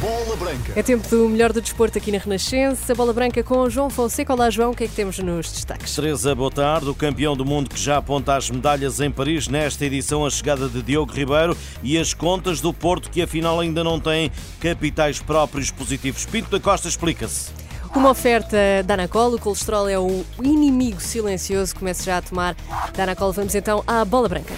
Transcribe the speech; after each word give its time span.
Bola 0.00 0.34
Branca. 0.34 0.72
É 0.74 0.82
tempo 0.82 1.06
do 1.08 1.28
melhor 1.28 1.52
do 1.52 1.60
desporto 1.60 1.98
aqui 1.98 2.10
na 2.10 2.16
Renascença. 2.16 2.94
Bola 2.94 3.12
Branca 3.12 3.42
com 3.42 3.68
João 3.68 3.90
Fonseca. 3.90 4.32
Olá, 4.32 4.48
João. 4.48 4.70
O 4.70 4.74
que 4.74 4.84
é 4.84 4.88
que 4.88 4.94
temos 4.94 5.18
nos 5.18 5.52
destaques? 5.52 5.94
Teresa, 5.94 6.34
boa 6.34 6.50
tarde. 6.50 6.88
O 6.88 6.94
campeão 6.94 7.36
do 7.36 7.44
mundo 7.44 7.68
que 7.68 7.78
já 7.78 7.98
aponta 7.98 8.34
as 8.34 8.48
medalhas 8.48 8.98
em 8.98 9.10
Paris. 9.10 9.46
Nesta 9.46 9.84
edição, 9.84 10.24
a 10.24 10.30
chegada 10.30 10.70
de 10.70 10.80
Diogo 10.80 11.12
Ribeiro 11.12 11.54
e 11.82 11.98
as 11.98 12.14
contas 12.14 12.62
do 12.62 12.72
Porto, 12.72 13.10
que 13.10 13.20
afinal 13.20 13.60
ainda 13.60 13.84
não 13.84 14.00
têm 14.00 14.32
capitais 14.58 15.20
próprios 15.20 15.70
positivos. 15.70 16.24
Pinto 16.24 16.50
da 16.50 16.58
Costa 16.58 16.88
explica-se. 16.88 17.50
Uma 17.94 18.08
oferta 18.08 18.56
da 18.82 18.94
Anacol. 18.94 19.34
O 19.34 19.38
colesterol 19.38 19.86
é 19.86 19.98
o 19.98 20.24
inimigo 20.42 21.02
silencioso. 21.02 21.76
Comece 21.76 22.06
já 22.06 22.16
a 22.16 22.22
tomar 22.22 22.56
da 22.96 23.02
Anacol. 23.02 23.32
Vamos 23.32 23.54
então 23.54 23.84
à 23.86 24.02
Bola 24.02 24.30
Branca. 24.30 24.54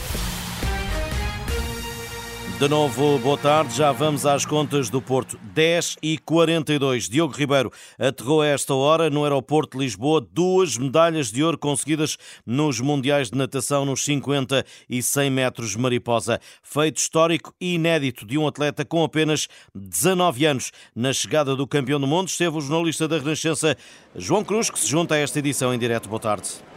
De 2.62 2.68
novo, 2.68 3.18
boa 3.18 3.36
tarde. 3.36 3.74
Já 3.74 3.90
vamos 3.90 4.24
às 4.24 4.46
contas 4.46 4.88
do 4.88 5.02
Porto. 5.02 5.36
10 5.52 5.96
e 6.00 6.16
42. 6.16 7.08
Diogo 7.08 7.35
Ribeiro 7.35 7.72
aterrou 7.98 8.40
a 8.40 8.46
esta 8.46 8.72
hora 8.72 9.11
no 9.11 9.25
aeroporto 9.25 9.76
de 9.76 9.82
Lisboa 9.82 10.21
duas 10.21 10.79
medalhas 10.79 11.32
de 11.32 11.43
ouro 11.43 11.58
conseguidas 11.58 12.16
nos 12.46 12.79
Mundiais 12.79 13.32
de 13.32 13.36
Natação 13.36 13.85
nos 13.85 14.04
50 14.04 14.64
e 14.88 15.02
100 15.02 15.29
metros 15.29 15.75
mariposa. 15.75 16.38
Feito 16.62 16.98
histórico 16.98 17.52
e 17.61 17.75
inédito 17.75 18.25
de 18.25 18.38
um 18.38 18.46
atleta 18.46 18.85
com 18.85 19.02
apenas 19.02 19.49
19 19.74 20.46
anos. 20.46 20.71
Na 20.94 21.13
chegada 21.13 21.57
do 21.57 21.66
campeão 21.66 21.99
do 21.99 22.07
mundo 22.07 22.29
esteve 22.29 22.57
o 22.57 22.60
jornalista 22.60 23.08
da 23.08 23.18
Renascença 23.18 23.76
João 24.14 24.44
Cruz, 24.44 24.71
que 24.71 24.79
se 24.79 24.86
junta 24.86 25.16
a 25.16 25.18
esta 25.18 25.40
edição 25.40 25.74
em 25.74 25.79
direto. 25.80 26.08
Boa 26.08 26.21
tarde. 26.21 26.71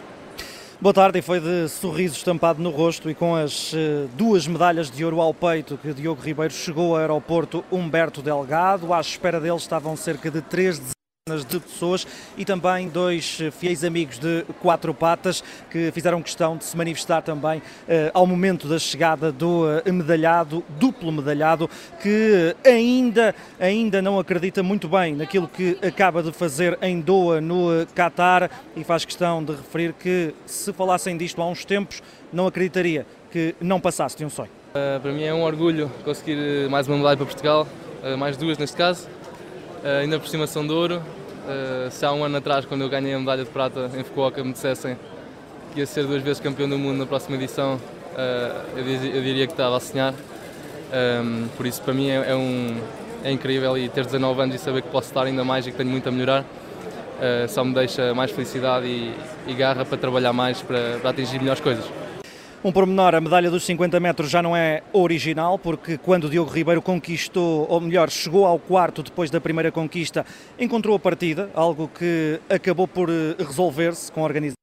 Boa 0.81 0.93
tarde, 0.93 1.19
e 1.19 1.21
foi 1.21 1.39
de 1.39 1.69
sorriso 1.69 2.15
estampado 2.15 2.61
no 2.61 2.69
rosto 2.69 3.09
e 3.09 3.15
com 3.15 3.33
as 3.33 3.71
uh, 3.71 4.09
duas 4.13 4.45
medalhas 4.45 4.91
de 4.91 5.05
ouro 5.05 5.21
ao 5.21 5.33
peito 5.33 5.77
que 5.77 5.93
Diogo 5.93 6.21
Ribeiro 6.21 6.53
chegou 6.53 6.93
ao 6.93 7.01
aeroporto 7.01 7.63
Humberto 7.71 8.21
Delgado. 8.21 8.93
À 8.93 8.99
espera 8.99 9.39
dele 9.39 9.55
estavam 9.55 9.95
cerca 9.95 10.29
de 10.29 10.41
três 10.41 10.77
de 11.27 11.59
pessoas 11.59 12.05
e 12.37 12.45
também 12.45 12.87
dois 12.87 13.39
fiéis 13.53 13.83
amigos 13.83 14.19
de 14.19 14.45
quatro 14.61 14.93
patas 14.93 15.43
que 15.71 15.91
fizeram 15.91 16.21
questão 16.21 16.55
de 16.55 16.63
se 16.63 16.77
manifestar 16.77 17.23
também 17.23 17.63
eh, 17.87 18.11
ao 18.13 18.27
momento 18.27 18.67
da 18.67 18.77
chegada 18.77 19.31
do 19.31 19.65
eh, 19.67 19.91
medalhado, 19.91 20.63
duplo 20.77 21.11
medalhado, 21.11 21.67
que 21.99 22.55
ainda, 22.63 23.33
ainda 23.59 24.03
não 24.03 24.19
acredita 24.19 24.61
muito 24.61 24.87
bem 24.87 25.15
naquilo 25.15 25.47
que 25.47 25.79
acaba 25.81 26.21
de 26.21 26.31
fazer 26.31 26.77
em 26.79 27.01
Doha, 27.01 27.41
no 27.41 27.73
eh, 27.73 27.87
Qatar, 27.95 28.47
e 28.75 28.83
faz 28.83 29.03
questão 29.03 29.43
de 29.43 29.53
referir 29.53 29.93
que 29.93 30.31
se 30.45 30.71
falassem 30.73 31.17
disto 31.17 31.41
há 31.41 31.47
uns 31.47 31.65
tempos, 31.65 32.03
não 32.31 32.45
acreditaria 32.45 33.03
que 33.31 33.55
não 33.59 33.81
passasse 33.81 34.15
de 34.15 34.23
um 34.23 34.29
sonho. 34.29 34.51
Para 34.73 35.11
mim 35.11 35.23
é 35.23 35.33
um 35.33 35.41
orgulho 35.41 35.91
conseguir 36.03 36.69
mais 36.69 36.87
uma 36.87 36.97
medalha 36.97 37.17
para 37.17 37.25
Portugal, 37.25 37.67
mais 38.15 38.37
duas 38.37 38.59
neste 38.59 38.77
caso. 38.77 39.07
Uh, 39.85 40.01
ainda 40.01 40.19
por 40.19 40.27
cima 40.27 40.47
são 40.47 40.65
de 40.65 40.73
ouro. 40.73 40.95
Uh, 40.97 41.91
se 41.91 42.03
há 42.03 42.11
um 42.11 42.23
ano 42.23 42.37
atrás, 42.37 42.65
quando 42.65 42.81
eu 42.81 42.89
ganhei 42.89 43.13
a 43.13 43.19
medalha 43.19 43.43
de 43.43 43.51
prata 43.51 43.91
em 43.95 44.03
Fukuoka, 44.03 44.43
me 44.43 44.51
dissessem 44.51 44.97
que 45.71 45.79
ia 45.79 45.85
ser 45.85 46.07
duas 46.07 46.23
vezes 46.23 46.39
campeão 46.39 46.67
do 46.67 46.75
mundo 46.75 46.97
na 46.97 47.05
próxima 47.05 47.35
edição, 47.35 47.75
uh, 47.75 48.79
eu, 48.79 49.21
diria, 49.21 49.45
que 49.45 49.53
estava 49.53 49.77
a 49.77 49.79
sonhar. 49.79 50.15
Ehm, 50.91 51.47
por 51.55 51.67
isso, 51.67 51.83
para 51.83 51.93
mim, 51.93 52.09
é, 52.09 52.31
é, 52.31 52.35
um, 52.35 52.75
é 53.23 53.31
incrível 53.31 53.77
e 53.77 53.87
ter 53.87 54.05
19 54.05 54.41
anos 54.41 54.55
e 54.55 54.57
saber 54.57 54.81
que 54.81 54.89
posso 54.89 55.09
estar 55.09 55.23
ainda 55.23 55.43
mais 55.43 55.67
e 55.67 55.71
que 55.71 55.77
tenho 55.77 55.89
muito 55.89 56.09
a 56.09 56.11
melhorar. 56.11 56.43
Só 57.49 57.63
me 57.63 57.73
deixa 57.73 58.13
mais 58.13 58.31
felicidade 58.31 58.87
e, 58.87 59.13
e 59.47 59.53
garra 59.53 59.85
para 59.85 59.97
trabalhar 59.97 60.33
mais 60.33 60.61
para, 60.61 60.97
para 60.99 61.11
atingir 61.11 61.39
melhores 61.39 61.61
coisas. 61.61 61.85
Um 62.63 62.71
pormenor, 62.71 63.13
a 63.13 63.21
medalha 63.21 63.51
dos 63.51 63.63
50 63.63 63.99
metros 63.99 64.29
já 64.29 64.41
não 64.41 64.55
é 64.55 64.81
original, 64.91 65.59
porque 65.59 65.97
quando 65.97 66.29
Diogo 66.29 66.51
Ribeiro 66.51 66.81
conquistou, 66.81 67.67
ou 67.69 67.79
melhor, 67.79 68.09
chegou 68.09 68.45
ao 68.45 68.57
quarto 68.57 69.03
depois 69.03 69.29
da 69.29 69.39
primeira 69.39 69.71
conquista, 69.71 70.25
encontrou 70.59 70.95
a 70.95 70.99
partida, 70.99 71.49
algo 71.53 71.87
que 71.87 72.39
acabou 72.49 72.87
por 72.87 73.09
eh, 73.09 73.35
resolver-se 73.37 74.11
com 74.11 74.21
a 74.21 74.23
organização 74.23 74.55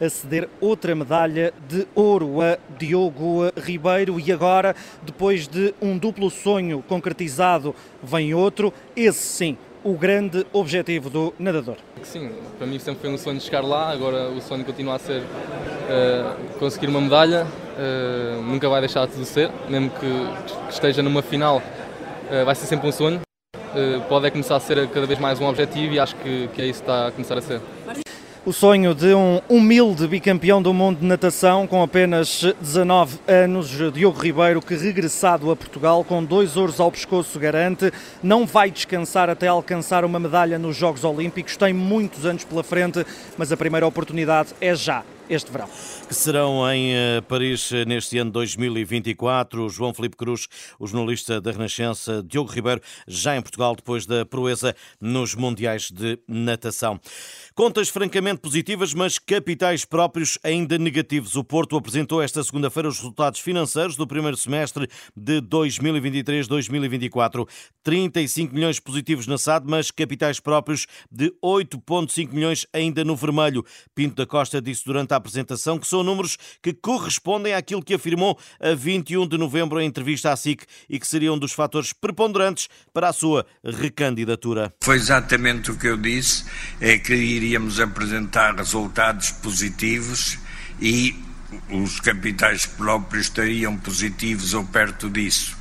a 0.00 0.08
ceder 0.08 0.48
outra 0.60 0.94
medalha 0.94 1.52
de 1.68 1.86
ouro 1.94 2.40
a 2.40 2.58
Diogo 2.78 3.42
Ribeiro. 3.56 4.18
E 4.18 4.32
agora, 4.32 4.74
depois 5.02 5.46
de 5.46 5.74
um 5.80 5.98
duplo 5.98 6.30
sonho 6.30 6.82
concretizado, 6.88 7.74
vem 8.02 8.32
outro, 8.32 8.72
esse 8.96 9.18
sim, 9.18 9.58
o 9.82 9.94
grande 9.94 10.46
objetivo 10.52 11.08
do 11.08 11.34
nadador. 11.38 11.76
Sim, 12.02 12.30
para 12.58 12.66
mim 12.66 12.78
sempre 12.78 13.00
foi 13.00 13.10
um 13.10 13.18
sonho 13.18 13.40
chegar 13.40 13.62
lá, 13.62 13.90
agora 13.90 14.28
o 14.28 14.40
sonho 14.40 14.64
continua 14.64 14.96
a 14.96 14.98
ser 14.98 15.20
uh, 15.20 16.58
conseguir 16.58 16.88
uma 16.88 17.00
medalha, 17.00 17.46
uh, 17.46 18.42
nunca 18.42 18.68
vai 18.68 18.80
deixar 18.80 19.06
de 19.06 19.24
ser, 19.24 19.50
mesmo 19.68 19.90
que 19.90 20.70
esteja 20.70 21.02
numa 21.02 21.22
final, 21.22 21.58
uh, 21.58 22.44
vai 22.44 22.54
ser 22.54 22.66
sempre 22.66 22.88
um 22.88 22.92
sonho. 22.92 23.20
pode 24.08 24.26
é 24.26 24.30
começar 24.30 24.56
a 24.56 24.60
ser 24.60 24.88
cada 24.88 25.06
vez 25.06 25.18
mais 25.18 25.40
um 25.40 25.46
objetivo 25.46 25.94
e 25.94 25.98
acho 25.98 26.16
que, 26.16 26.48
que 26.48 26.62
é 26.62 26.66
isso 26.66 26.82
que 26.82 26.90
está 26.90 27.08
a 27.08 27.12
começar 27.12 27.38
a 27.38 27.42
ser 27.42 27.60
o 28.44 28.52
sonho 28.52 28.94
de 28.94 29.14
um 29.14 29.40
humilde 29.48 30.06
bicampeão 30.08 30.62
do 30.62 30.72
mundo 30.72 31.00
de 31.00 31.06
natação 31.06 31.66
com 31.66 31.82
apenas 31.82 32.42
19 32.60 33.18
anos, 33.28 33.68
Diogo 33.92 34.18
Ribeiro, 34.18 34.62
que 34.62 34.74
regressado 34.74 35.50
a 35.50 35.56
Portugal 35.56 36.02
com 36.02 36.24
dois 36.24 36.56
ouros 36.56 36.80
ao 36.80 36.90
pescoço 36.90 37.38
garante, 37.38 37.92
não 38.22 38.46
vai 38.46 38.70
descansar 38.70 39.28
até 39.28 39.46
alcançar 39.46 40.06
uma 40.06 40.18
medalha 40.18 40.58
nos 40.58 40.74
Jogos 40.74 41.04
Olímpicos, 41.04 41.56
tem 41.56 41.74
muitos 41.74 42.24
anos 42.24 42.44
pela 42.44 42.62
frente, 42.62 43.04
mas 43.36 43.52
a 43.52 43.56
primeira 43.56 43.86
oportunidade 43.86 44.54
é 44.60 44.74
já 44.74 45.04
este 45.30 45.50
verão. 45.52 45.68
Que 46.08 46.14
serão 46.14 46.68
em 46.72 46.92
eh, 46.92 47.20
Paris 47.20 47.70
eh, 47.70 47.84
neste 47.84 48.18
ano 48.18 48.32
2024. 48.32 49.68
João 49.68 49.94
Felipe 49.94 50.16
Cruz, 50.16 50.48
o 50.76 50.88
jornalista 50.88 51.40
da 51.40 51.52
Renascença, 51.52 52.20
Diogo 52.26 52.50
Ribeiro, 52.50 52.80
já 53.06 53.36
em 53.36 53.40
Portugal 53.40 53.76
depois 53.76 54.06
da 54.06 54.26
proeza 54.26 54.74
nos 55.00 55.36
Mundiais 55.36 55.88
de 55.88 56.18
Natação. 56.26 56.98
Contas 57.54 57.88
francamente 57.88 58.40
positivas, 58.40 58.92
mas 58.92 59.20
capitais 59.20 59.84
próprios 59.84 60.36
ainda 60.42 60.76
negativos. 60.76 61.36
O 61.36 61.44
Porto 61.44 61.76
apresentou 61.76 62.20
esta 62.20 62.42
segunda-feira 62.42 62.88
os 62.88 62.96
resultados 62.96 63.38
financeiros 63.38 63.94
do 63.94 64.08
primeiro 64.08 64.36
semestre 64.36 64.88
de 65.16 65.40
2023-2024. 65.42 67.46
35 67.84 68.52
milhões 68.52 68.80
positivos 68.80 69.28
na 69.28 69.38
SAD, 69.38 69.66
mas 69.68 69.92
capitais 69.92 70.40
próprios 70.40 70.86
de 71.10 71.32
8,5 71.42 72.32
milhões 72.32 72.66
ainda 72.72 73.04
no 73.04 73.14
vermelho. 73.14 73.64
Pinto 73.94 74.16
da 74.16 74.26
Costa 74.26 74.60
disse 74.60 74.84
durante 74.84 75.14
a 75.14 75.19
apresentação, 75.20 75.78
que 75.78 75.86
são 75.86 76.02
números 76.02 76.36
que 76.62 76.72
correspondem 76.72 77.54
àquilo 77.54 77.82
que 77.82 77.94
afirmou 77.94 78.38
a 78.60 78.74
21 78.74 79.26
de 79.26 79.38
novembro 79.38 79.80
em 79.80 79.86
entrevista 79.86 80.32
à 80.32 80.36
SIC 80.36 80.64
e 80.88 80.98
que 80.98 81.06
seriam 81.06 81.38
dos 81.38 81.52
fatores 81.52 81.92
preponderantes 81.92 82.68
para 82.92 83.08
a 83.08 83.12
sua 83.12 83.46
recandidatura. 83.64 84.72
Foi 84.82 84.96
exatamente 84.96 85.70
o 85.70 85.76
que 85.76 85.86
eu 85.86 85.96
disse, 85.96 86.44
é 86.80 86.98
que 86.98 87.14
iríamos 87.14 87.78
apresentar 87.80 88.56
resultados 88.56 89.30
positivos 89.30 90.38
e 90.80 91.14
os 91.70 92.00
capitais 92.00 92.66
próprios 92.66 93.26
estariam 93.26 93.76
positivos 93.76 94.54
ou 94.54 94.64
perto 94.64 95.08
disso. 95.08 95.59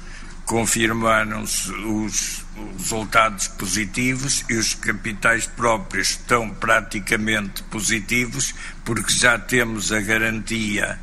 Confirmaram-se 0.50 1.72
os 1.72 2.44
resultados 2.76 3.48
positivos 3.50 4.44
e 4.50 4.56
os 4.56 4.74
capitais 4.74 5.46
próprios 5.46 6.10
estão 6.10 6.50
praticamente 6.50 7.62
positivos, 7.66 8.56
porque 8.84 9.14
já 9.14 9.38
temos 9.38 9.92
a 9.92 10.02
garantia 10.02 11.00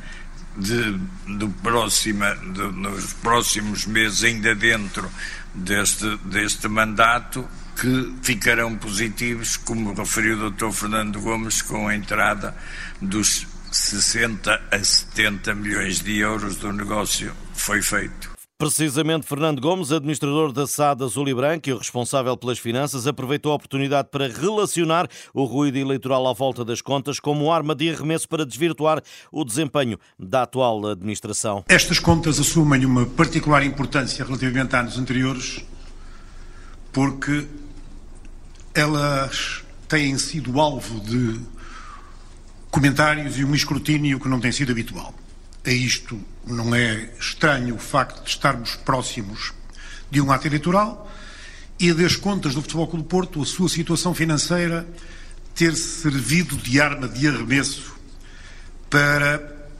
de, 0.57 0.99
do 1.29 1.49
próxima, 1.63 2.35
de, 2.35 2.61
nos 2.73 3.13
próximos 3.13 3.87
meses, 3.87 4.25
ainda 4.25 4.53
dentro 4.53 5.09
deste, 5.55 6.17
deste 6.25 6.67
mandato, 6.67 7.49
que 7.81 8.17
ficarão 8.25 8.75
positivos, 8.75 9.57
como 9.57 9.95
referiu 9.95 10.45
o 10.45 10.51
Dr. 10.51 10.73
Fernando 10.73 11.21
Gomes, 11.21 11.63
com 11.63 11.87
a 11.87 11.95
entrada 11.95 12.53
dos 13.01 13.47
60 13.71 14.61
a 14.73 14.83
70 14.83 15.55
milhões 15.55 16.01
de 16.01 16.19
euros 16.19 16.57
do 16.57 16.73
negócio 16.73 17.33
foi 17.55 17.81
feito. 17.81 18.36
Precisamente 18.59 19.27
Fernando 19.27 19.61
Gomes, 19.61 19.93
administrador 19.93 20.51
da 20.51 20.67
SAD 20.67 21.05
Azul 21.05 21.29
e 21.29 21.35
Branco 21.35 21.69
e 21.69 21.75
o 21.75 21.77
responsável 21.77 22.35
pelas 22.39 22.59
finanças, 22.59 23.07
aproveitou 23.07 23.53
a 23.53 23.55
oportunidade 23.55 24.09
para 24.11 24.29
relacionar 24.29 25.07
o 25.35 25.45
ruído 25.45 25.77
eleitoral 25.77 26.27
à 26.27 26.33
volta 26.33 26.65
das 26.65 26.81
contas 26.81 27.21
como 27.21 27.53
arma 27.53 27.75
de 27.75 27.91
arremesso 27.91 28.27
para 28.27 28.47
desvirtuar 28.47 29.03
o 29.31 29.45
desempenho 29.45 29.99
da 30.19 30.45
atual 30.45 30.87
administração. 30.87 31.67
Estas 31.69 31.99
contas 31.99 32.41
assumem 32.41 32.87
uma 32.87 33.05
particular 33.05 33.63
importância 33.63 34.25
relativamente 34.25 34.75
a 34.75 34.81
anos 34.81 34.97
anteriores, 34.99 35.63
porque 36.95 37.47
elas 38.73 39.63
têm 39.87 40.17
sido 40.17 40.59
alvo 40.59 40.99
de 41.01 41.43
comentários 42.71 43.39
e 43.39 43.45
um 43.45 43.55
escrutínio 43.55 44.19
que 44.19 44.29
não 44.31 44.41
tem 44.41 44.51
sido 44.51 44.73
habitual 44.73 45.13
a 45.67 45.71
isto 45.71 46.19
não 46.47 46.75
é 46.75 47.11
estranho 47.19 47.75
o 47.75 47.79
facto 47.79 48.23
de 48.23 48.31
estarmos 48.31 48.77
próximos 48.77 49.53
de 50.11 50.21
um 50.21 50.31
ato 50.31 50.47
eleitoral 50.47 51.11
e 51.79 51.93
das 51.93 52.17
contas 52.17 52.55
do 52.55 52.63
Futebol 52.63 52.87
Clube 52.87 53.09
Porto, 53.09 53.43
a 53.43 53.47
sua 53.47 53.69
situação 53.69 54.15
financeira 54.15 54.87
ter 55.55 55.75
servido 55.75 56.57
de 56.57 56.81
arma 56.81 57.09
de 57.09 57.27
arremesso 57.27 57.97
para 58.89 59.39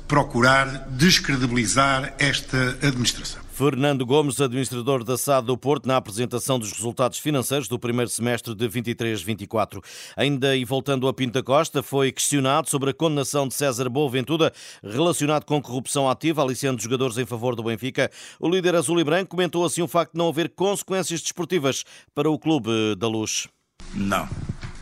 procurar 0.09 0.89
descredibilizar 0.91 2.15
esta 2.19 2.79
administração. 2.83 3.46
Fernando 3.57 4.05
Gomes, 4.05 4.39
administrador 4.39 5.03
da 5.03 5.17
SAD 5.17 5.47
do 5.47 5.57
Porto, 5.57 5.89
na 5.89 5.97
apresentação 5.97 6.59
dos 6.59 6.73
resultados 6.73 7.19
financeiros 7.19 7.67
do 7.69 7.79
primeiro 7.79 8.11
semestre 8.11 8.55
de 8.55 8.69
23-24. 8.69 9.83
Ainda 10.15 10.55
e 10.55 10.63
voltando 10.63 11.09
a 11.09 11.15
Pinta 11.15 11.43
Costa, 11.43 11.83
foi 11.83 12.13
questionado 12.13 12.69
sobre 12.69 12.91
a 12.91 12.93
condenação 12.93 13.49
de 13.49 13.55
César 13.55 13.89
Boaventura 13.89 14.53
relacionado 14.85 15.47
com 15.47 15.63
corrupção 15.63 16.07
ativa, 16.07 16.43
aliciando 16.43 16.83
jogadores 16.83 17.17
em 17.17 17.25
favor 17.25 17.57
do 17.57 17.63
Benfica. 17.63 18.11
O 18.39 18.47
líder 18.47 18.75
azul 18.75 19.01
e 19.01 19.05
branco 19.05 19.31
comentou 19.31 19.65
assim 19.65 19.81
o 19.81 19.89
facto 19.89 20.13
de 20.13 20.19
não 20.19 20.29
haver 20.29 20.51
consequências 20.51 21.23
desportivas 21.23 21.83
para 22.15 22.29
o 22.29 22.39
clube 22.39 22.95
da 22.99 23.09
Luz. 23.09 23.49
Não, 23.95 24.29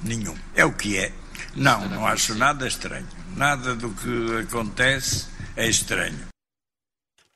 nenhum. 0.03 0.35
É 0.53 0.65
o 0.65 0.73
que 0.73 0.99
é. 0.99 1.13
Não, 1.55 1.89
não 1.91 2.05
acho 2.05 2.35
nada 2.35 2.67
estranho. 2.67 3.07
Nada 3.37 3.77
do 3.77 3.91
que 3.91 4.49
acontece 4.49 5.29
é 5.57 5.69
estranho. 5.69 6.34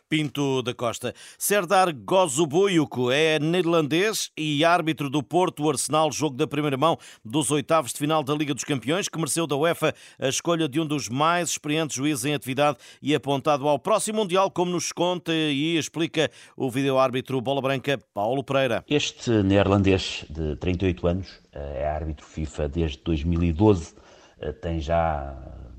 Pinto 0.08 0.62
da 0.62 0.74
Costa. 0.74 1.14
Serdar 1.38 1.92
Gozubuyuko 1.92 3.10
é 3.10 3.38
neerlandês 3.38 4.30
e 4.36 4.64
árbitro 4.64 5.10
do 5.10 5.22
Porto 5.22 5.68
Arsenal, 5.68 6.10
jogo 6.12 6.36
da 6.36 6.46
primeira 6.46 6.76
mão 6.76 6.98
dos 7.24 7.50
oitavos 7.50 7.92
de 7.92 7.98
final 7.98 8.22
da 8.22 8.34
Liga 8.34 8.54
dos 8.54 8.64
Campeões, 8.64 9.08
que 9.08 9.18
mereceu 9.18 9.46
da 9.46 9.56
UEFA 9.56 9.94
a 10.18 10.28
escolha 10.28 10.68
de 10.68 10.80
um 10.80 10.86
dos 10.86 11.08
mais 11.08 11.50
experientes 11.50 11.96
juízes 11.96 12.24
em 12.24 12.34
atividade 12.34 12.78
e 13.00 13.14
apontado 13.14 13.68
ao 13.68 13.78
próximo 13.78 14.18
Mundial, 14.18 14.50
como 14.50 14.72
nos 14.72 14.90
conta 14.90 15.32
e 15.32 15.76
explica 15.76 16.28
o 16.56 16.68
vídeo-árbitro 16.68 17.40
Bola 17.40 17.62
Branca, 17.62 17.98
Paulo 18.12 18.42
Pereira. 18.42 18.84
Este 18.88 19.30
neerlandês 19.44 20.24
de 20.28 20.56
38 20.56 21.06
anos 21.06 21.28
eh, 21.52 21.82
é 21.82 21.88
árbitro 21.88 22.26
FIFA 22.26 22.68
desde 22.68 22.98
2012, 23.04 23.94
eh, 24.40 24.52
tem 24.52 24.80
já 24.80 25.36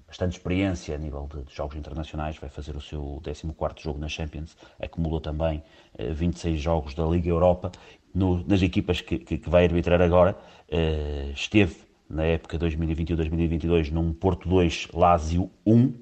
bastante 0.09 0.33
experiência 0.33 0.95
a 0.95 0.97
nível 0.97 1.29
de, 1.33 1.44
de, 1.44 1.56
jogos 1.56 1.77
internacionais, 1.77 2.38
vai 2.38 2.50
fazer 2.50 2.75
o 2.75 2.81
seu 2.81 3.21
14 3.23 3.81
jogo 3.81 4.00
na 4.00 4.09
Champions, 4.09 4.57
acumulou 4.81 5.21
também 5.21 5.63
eh, 5.97 6.11
26 6.11 6.59
jogos 6.59 6.94
da 6.94 7.06
Liga 7.06 7.29
Europa. 7.29 7.71
No, 8.13 8.44
nas 8.45 8.63
equipas 8.63 9.01
que, 9.01 9.19
que, 9.19 9.38
que, 9.38 9.50
vai 9.50 9.65
arbitrar 9.65 10.01
agora, 10.01 10.35
eh, 10.67 11.31
esteve 11.33 11.75
na 12.09 12.23
época 12.23 12.57
2021-2022 12.57 13.91
num 13.91 14.11
Porto 14.11 14.50
2, 14.50 14.88
Lazio 14.94 15.50
1, 15.63 15.94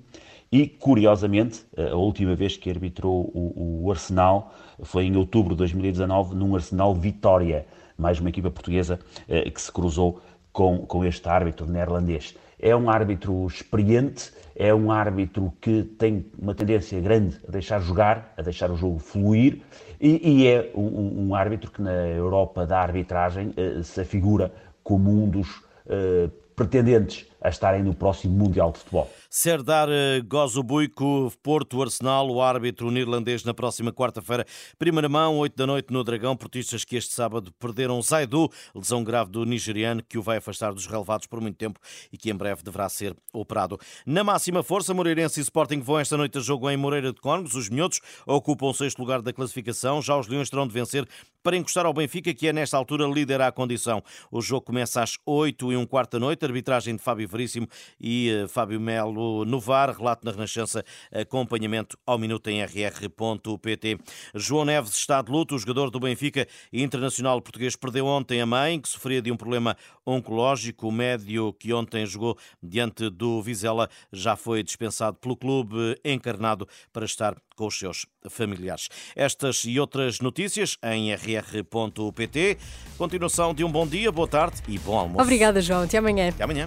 e, 0.49 0.65
curiosamente, 0.67 1.65
eh, 1.75 1.89
a 1.89 1.95
última 1.95 2.33
vez 2.33 2.55
que 2.55 2.69
arbitrou 2.69 3.29
o, 3.33 3.83
o, 3.83 3.91
Arsenal 3.91 4.53
foi 4.81 5.03
em 5.05 5.17
outubro 5.17 5.53
de 5.53 5.57
2019, 5.57 6.33
num 6.33 6.55
Arsenal 6.55 6.95
Vitória, 6.95 7.65
mais 7.97 8.21
uma 8.21 8.29
equipa 8.29 8.49
portuguesa 8.49 8.97
eh, 9.27 9.49
que 9.49 9.61
se 9.61 9.69
cruzou 9.69 10.21
com, 10.53 10.85
com 10.85 11.03
este 11.03 11.27
árbitro 11.27 11.67
neerlandês. 11.67 12.33
É 12.59 12.75
um 12.75 12.89
árbitro 12.89 13.45
experiente, 13.45 14.31
é 14.55 14.73
um 14.73 14.91
árbitro 14.91 15.53
que 15.61 15.83
tem 15.83 16.25
uma 16.37 16.55
tendência 16.55 16.99
grande 16.99 17.39
a 17.47 17.51
deixar 17.51 17.79
jogar, 17.79 18.33
a 18.35 18.41
deixar 18.41 18.71
o 18.71 18.75
jogo 18.75 18.97
fluir, 18.97 19.61
e, 20.01 20.41
e 20.43 20.47
é 20.47 20.71
um, 20.75 21.27
um, 21.27 21.35
árbitro 21.35 21.71
que 21.71 21.81
na 21.81 21.91
Europa 21.91 22.65
da 22.65 22.79
arbitragem 22.79 23.49
uh, 23.49 23.83
se 23.83 24.01
afigura 24.01 24.51
como 24.83 25.11
um 25.11 25.29
dos 25.29 25.57
uh, 25.85 26.31
pretendentes 26.55 27.27
a 27.47 27.49
estarem 27.49 27.81
no 27.81 27.93
próximo 27.93 28.35
Mundial 28.35 28.71
de 28.71 28.79
Futebol. 28.79 29.09
Serdar 29.29 29.87
eh, 29.89 30.21
Gozobuico, 30.21 31.31
Porto 31.41 31.81
Arsenal, 31.81 32.29
o 32.29 32.41
árbitro 32.41 32.91
neerlandês 32.91 33.43
na 33.43 33.53
próxima 33.53 33.91
quarta-feira. 33.91 34.45
Primeira 34.77 35.07
mão, 35.07 35.37
8 35.37 35.55
da 35.55 35.65
noite 35.65 35.91
no 35.91 36.03
Dragão. 36.03 36.35
Portistas 36.35 36.83
que 36.83 36.95
este 36.95 37.13
sábado 37.13 37.51
perderam 37.59 38.01
Zaidu, 38.01 38.49
lesão 38.75 39.03
grave 39.03 39.31
do 39.31 39.45
nigeriano, 39.45 40.03
que 40.03 40.17
o 40.17 40.21
vai 40.21 40.37
afastar 40.37 40.73
dos 40.73 40.85
relevados 40.85 41.27
por 41.27 41.41
muito 41.41 41.57
tempo 41.57 41.79
e 42.11 42.17
que 42.17 42.29
em 42.29 42.35
breve 42.35 42.63
deverá 42.63 42.89
ser 42.89 43.15
operado. 43.33 43.79
Na 44.05 44.23
máxima 44.23 44.61
força, 44.63 44.93
Moreirense 44.93 45.39
e 45.39 45.43
Sporting 45.43 45.79
vão 45.79 45.99
esta 45.99 46.17
noite 46.17 46.37
a 46.37 46.41
jogo 46.41 46.69
em 46.69 46.77
Moreira 46.77 47.13
de 47.13 47.21
Cónegos. 47.21 47.55
Os 47.55 47.69
minhotos 47.69 48.01
ocupam 48.25 48.67
o 48.67 48.73
sexto 48.73 48.99
lugar 48.99 49.21
da 49.21 49.31
classificação. 49.31 50.01
Já 50.01 50.17
os 50.17 50.27
Leões 50.27 50.49
terão 50.49 50.67
de 50.67 50.73
vencer 50.73 51.07
para 51.43 51.55
encostar 51.55 51.85
ao 51.85 51.93
Benfica, 51.93 52.33
que 52.33 52.47
é 52.47 52.51
nesta 52.51 52.75
altura 52.75 53.05
líder 53.05 53.39
à 53.39 53.51
condição. 53.53 54.03
O 54.29 54.41
jogo 54.41 54.65
começa 54.65 55.01
às 55.01 55.17
8 55.25 55.71
e 55.71 55.77
um 55.77 55.85
quarto 55.85 56.13
da 56.13 56.19
noite. 56.19 56.43
Arbitragem 56.43 56.95
de 56.95 57.01
Fábio 57.01 57.27
Veríssimo 57.37 57.67
e 57.99 58.29
eh, 58.29 58.47
Fábio 58.47 58.79
Melo 58.79 59.45
no 59.45 59.59
VAR. 59.59 59.95
Relato 59.95 60.25
na 60.25 60.31
Renascença, 60.31 60.83
acompanhamento 61.11 61.97
ao 62.05 62.17
minuto 62.17 62.49
em 62.49 62.63
rr.pt. 62.63 63.99
João 64.33 64.65
Neves 64.65 64.93
está 64.93 65.21
de 65.21 65.31
luto. 65.31 65.55
O 65.55 65.59
jogador 65.59 65.89
do 65.91 65.99
Benfica 65.99 66.47
internacional 66.73 67.39
português 67.41 67.75
perdeu 67.75 68.07
ontem 68.07 68.41
a 68.41 68.45
mãe, 68.45 68.79
que 68.79 68.89
sofria 68.89 69.21
de 69.21 69.31
um 69.31 69.37
problema 69.37 69.77
oncológico. 70.05 70.87
O 70.87 70.91
médio 70.91 71.53
que 71.53 71.71
ontem 71.71 72.05
jogou 72.05 72.37
diante 72.61 73.09
do 73.09 73.41
Vizela 73.41 73.89
já 74.11 74.35
foi 74.35 74.63
dispensado 74.63 75.17
pelo 75.17 75.37
clube 75.37 75.99
encarnado 76.03 76.67
para 76.91 77.05
estar 77.05 77.35
com 77.55 77.67
os 77.67 77.77
seus 77.77 78.05
familiares. 78.29 78.87
Estas 79.15 79.65
e 79.65 79.79
outras 79.79 80.19
notícias 80.19 80.77
em 80.83 81.13
rr.pt. 81.13 82.57
Continuação 82.97 83.53
de 83.53 83.63
um 83.63 83.71
bom 83.71 83.85
dia, 83.85 84.11
boa 84.11 84.27
tarde 84.27 84.61
e 84.67 84.77
bom 84.79 84.97
almoço. 84.97 85.23
Obrigada, 85.23 85.61
João. 85.61 85.83
Até 85.83 85.97
amanhã. 85.97 86.29
Até 86.29 86.43
amanhã. 86.43 86.65